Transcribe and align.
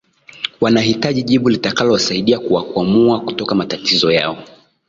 wanahitaji 0.61 1.23
jibu 1.23 1.49
litakalosaidia 1.49 2.39
kuwakwamua 2.39 3.19
kutoka 3.21 3.55
matatizo 3.55 4.11
yao 4.11 4.43